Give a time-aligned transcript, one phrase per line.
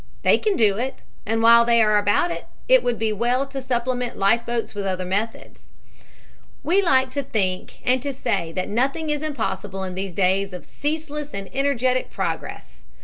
[0.23, 0.95] They can do it,
[1.27, 4.83] and while they are about it, it would be well to supplement life boats with
[4.87, 5.69] other methods.
[6.63, 10.65] We like to think and to say that nothing is impossible in these days of
[10.65, 12.83] ceaseless and energetic progress.